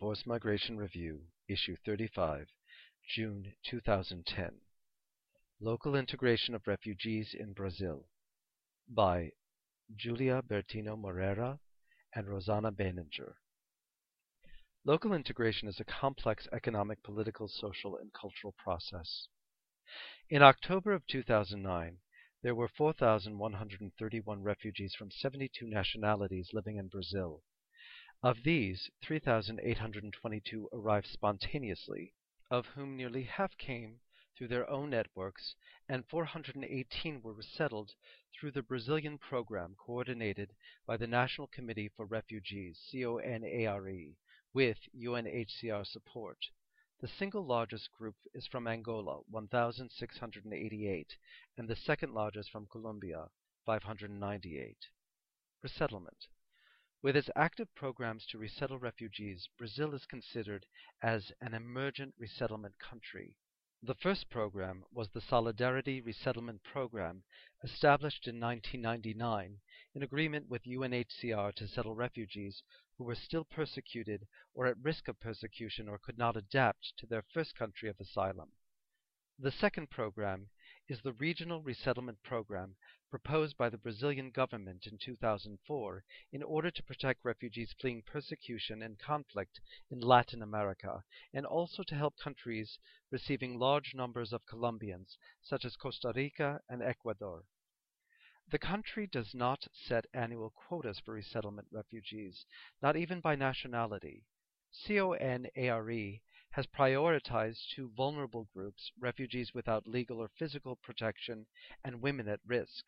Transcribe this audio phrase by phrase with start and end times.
[0.00, 2.46] Forced Migration Review, Issue 35,
[3.14, 4.50] June 2010.
[5.60, 8.08] Local Integration of Refugees in Brazil
[8.88, 9.32] by
[9.94, 11.60] Julia Bertino Moreira
[12.14, 13.34] and Rosanna Baeninger.
[14.86, 19.28] Local integration is a complex economic, political, social, and cultural process.
[20.30, 21.98] In October of 2009,
[22.42, 27.42] there were 4,131 refugees from 72 nationalities living in Brazil.
[28.22, 32.12] Of these, 3,822 arrived spontaneously,
[32.50, 34.02] of whom nearly half came
[34.36, 35.54] through their own networks,
[35.88, 37.94] and 418 were resettled
[38.30, 40.54] through the Brazilian program coordinated
[40.84, 44.14] by the National Committee for Refugees, CONARE,
[44.52, 46.50] with UNHCR support.
[47.00, 51.16] The single largest group is from Angola, 1,688,
[51.56, 53.30] and the second largest from Colombia,
[53.64, 54.76] 598.
[55.62, 56.26] Resettlement.
[57.02, 60.66] With its active programs to resettle refugees, Brazil is considered
[61.00, 63.38] as an emergent resettlement country.
[63.82, 67.22] The first program was the Solidarity Resettlement Program,
[67.64, 69.60] established in 1999
[69.94, 72.62] in agreement with UNHCR to settle refugees
[72.98, 77.22] who were still persecuted or at risk of persecution or could not adapt to their
[77.32, 78.52] first country of asylum.
[79.38, 80.50] The second program
[80.90, 82.74] is the Regional Resettlement Program
[83.10, 88.98] proposed by the Brazilian government in 2004 in order to protect refugees fleeing persecution and
[88.98, 92.76] conflict in Latin America, and also to help countries
[93.12, 97.44] receiving large numbers of Colombians, such as Costa Rica and Ecuador.
[98.50, 102.44] The country does not set annual quotas for resettlement refugees,
[102.82, 104.24] not even by nationality.
[104.86, 111.46] CONARE has prioritized two vulnerable groups, refugees without legal or physical protection
[111.84, 112.84] and women at risk.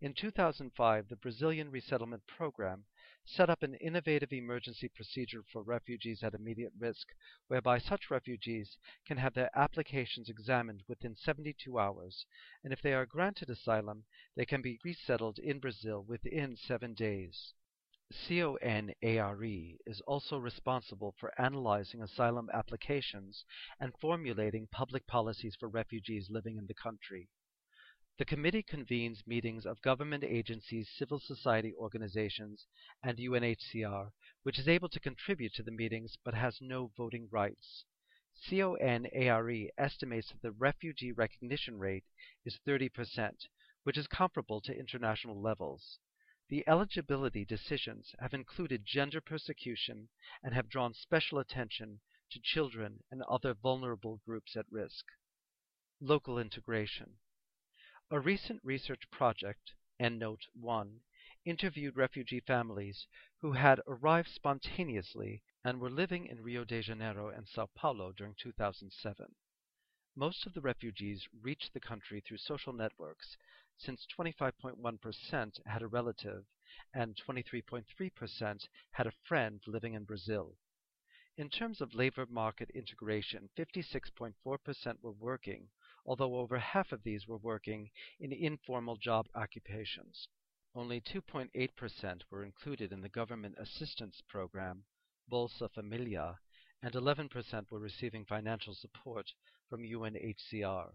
[0.00, 2.84] In 2005, the Brazilian Resettlement Program
[3.24, 7.08] set up an innovative emergency procedure for refugees at immediate risk,
[7.46, 12.24] whereby such refugees can have their applications examined within 72 hours,
[12.64, 14.04] and if they are granted asylum,
[14.34, 17.52] they can be resettled in Brazil within seven days.
[18.10, 23.44] CONARE is also responsible for analyzing asylum applications
[23.78, 27.28] and formulating public policies for refugees living in the country.
[28.16, 32.66] The committee convenes meetings of government agencies, civil society organizations,
[33.02, 37.84] and UNHCR, which is able to contribute to the meetings but has no voting rights.
[38.48, 42.06] CONARE estimates that the refugee recognition rate
[42.46, 43.48] is 30%,
[43.82, 45.98] which is comparable to international levels.
[46.50, 50.08] The eligibility decisions have included gender persecution
[50.42, 52.00] and have drawn special attention
[52.30, 55.04] to children and other vulnerable groups at risk.
[56.00, 57.18] Local integration.
[58.10, 61.00] A recent research project, EndNote 1,
[61.44, 63.06] interviewed refugee families
[63.42, 68.34] who had arrived spontaneously and were living in Rio de Janeiro and Sao Paulo during
[68.38, 69.34] 2007.
[70.16, 73.36] Most of the refugees reached the country through social networks,
[73.78, 76.44] since 25.1% had a relative
[76.92, 80.56] and 23.3% had a friend living in Brazil.
[81.36, 85.68] In terms of labor market integration, 56.4% were working,
[86.04, 90.28] although over half of these were working in informal job occupations.
[90.74, 94.84] Only 2.8% were included in the government assistance program,
[95.30, 96.40] Bolsa Familia,
[96.82, 99.32] and 11% were receiving financial support
[99.68, 100.90] from UNHCR.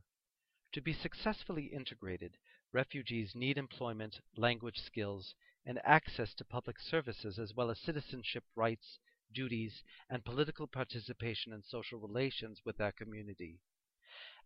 [0.73, 2.35] To be successfully integrated,
[2.71, 5.35] refugees need employment, language skills,
[5.67, 8.97] and access to public services as well as citizenship rights,
[9.31, 13.59] duties, and political participation in social relations with their community.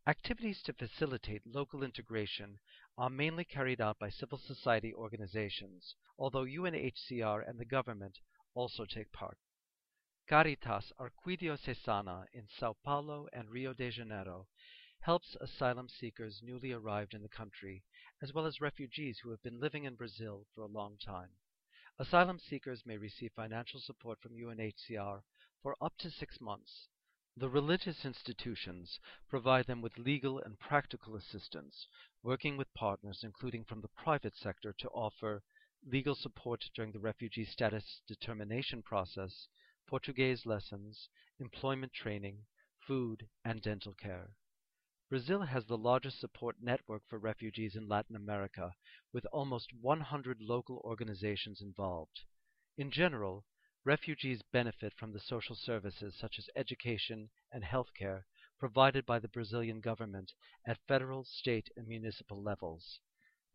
[0.05, 2.59] Activities to facilitate local integration
[2.97, 8.19] are mainly carried out by civil society organizations, although UNHCR and the government
[8.53, 9.37] also take part.
[10.27, 14.47] Caritas Arquidiocesana in Sao Paulo and Rio de Janeiro
[15.01, 17.83] helps asylum seekers newly arrived in the country,
[18.21, 21.29] as well as refugees who have been living in Brazil for a long time.
[21.99, 25.21] Asylum seekers may receive financial support from UNHCR
[25.61, 26.87] for up to six months.
[27.35, 28.99] The religious institutions
[29.29, 31.87] provide them with legal and practical assistance,
[32.23, 35.43] working with partners, including from the private sector, to offer
[35.85, 39.47] legal support during the refugee status determination process,
[39.85, 42.45] Portuguese lessons, employment training,
[42.79, 44.31] food, and dental care.
[45.09, 48.75] Brazil has the largest support network for refugees in Latin America,
[49.13, 52.25] with almost 100 local organizations involved.
[52.77, 53.45] In general,
[53.85, 58.25] refugees benefit from the social services such as education and health care
[58.59, 60.33] provided by the Brazilian government
[60.65, 62.99] at federal, state, and municipal levels.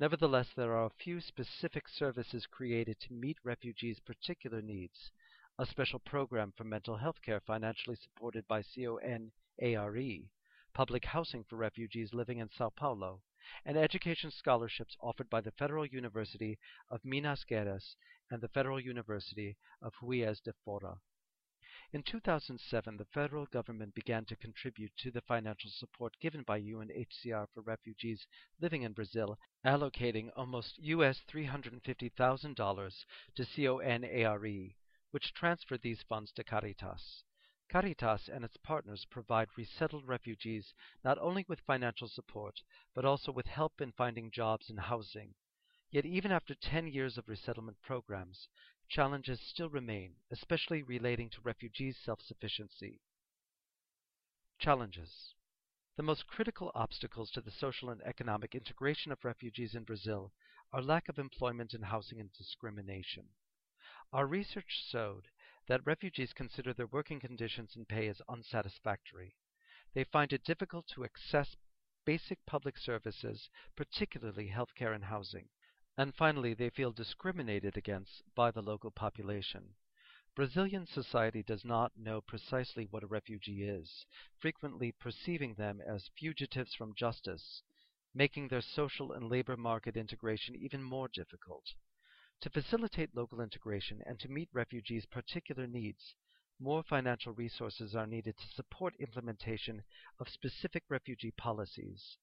[0.00, 5.10] Nevertheless, there are a few specific services created to meet refugees' particular needs.
[5.58, 10.30] a special program for mental health care financially supported by CONARE,
[10.74, 13.22] public housing for refugees living in Sao Paulo,
[13.64, 16.58] and education scholarships offered by the Federal University
[16.90, 17.96] of Minas Gerais
[18.30, 21.00] and the Federal University of Juiz de Fora.
[21.94, 27.48] In 2007, the federal government began to contribute to the financial support given by UNHCR
[27.52, 28.26] for refugees
[28.60, 33.04] living in Brazil, allocating almost US $350,000
[33.34, 34.76] to CONARE,
[35.10, 37.24] which transferred these funds to Caritas.
[37.72, 42.60] Caritas and its partners provide resettled refugees not only with financial support,
[42.94, 45.34] but also with help in finding jobs and housing.
[45.90, 48.46] Yet even after 10 years of resettlement programs,
[48.90, 53.00] challenges still remain, especially relating to refugees' self-sufficiency.
[54.58, 55.34] Challenges.
[55.96, 60.34] The most critical obstacles to the social and economic integration of refugees in Brazil
[60.74, 63.28] are lack of employment and housing and discrimination.
[64.12, 65.28] Our research showed
[65.72, 69.34] that refugees consider their working conditions and pay as unsatisfactory.
[69.94, 71.56] They find it difficult to access
[72.04, 75.48] basic public services, particularly healthcare and housing.
[75.96, 79.62] And finally, they feel discriminated against by the local population.
[80.36, 84.04] Brazilian society does not know precisely what a refugee is,
[84.40, 87.62] frequently perceiving them as fugitives from justice,
[88.12, 91.64] making their social and labor market integration even more difficult.
[92.42, 96.16] To facilitate local integration and to meet refugees' particular needs,
[96.58, 99.84] more financial resources are needed to support implementation
[100.18, 102.18] of specific refugee policies.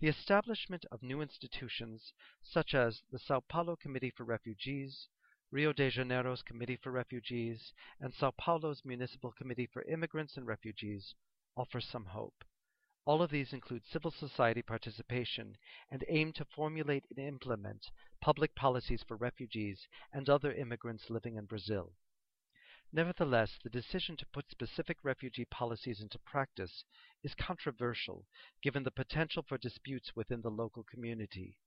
[0.00, 2.12] The establishment of new institutions,
[2.42, 5.08] such as the Sao Paulo Committee for Refugees,
[5.50, 11.14] Rio de Janeiro's Committee for Refugees, and Sao Paulo's Municipal Committee for Immigrants and Refugees,
[11.56, 12.44] offer some hope.
[13.06, 15.58] All of these include civil society participation
[15.90, 17.90] and aim to formulate and implement
[18.22, 21.92] public policies for refugees and other immigrants living in Brazil.
[22.92, 26.84] Nevertheless, the decision to put specific refugee policies into practice
[27.22, 28.24] is controversial
[28.62, 31.58] given the potential for disputes within the local community.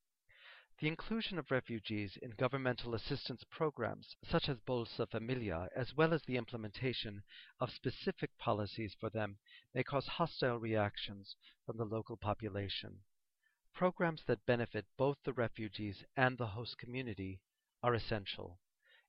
[0.80, 6.22] The inclusion of refugees in governmental assistance programs such as Bolsa Familia, as well as
[6.22, 7.24] the implementation
[7.60, 9.40] of specific policies for them,
[9.74, 11.36] may cause hostile reactions
[11.66, 13.00] from the local population.
[13.74, 17.42] Programs that benefit both the refugees and the host community
[17.82, 18.60] are essential.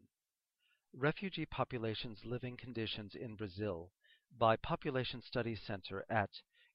[0.97, 3.91] Refugee Populations Living Conditions in Brazil
[4.37, 6.29] by Population Studies Center at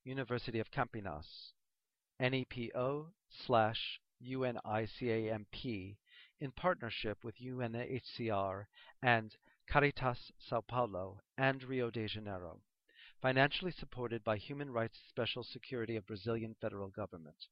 [0.05, 1.55] University of Campinas,
[2.21, 5.97] NEPO slash UNICAMP
[6.39, 8.67] in partnership with UNHCR
[9.03, 9.35] and
[9.67, 12.61] Caritas Sao Paulo and Rio de Janeiro
[13.23, 17.47] financially supported by Human Rights Special Security of Brazilian federal government.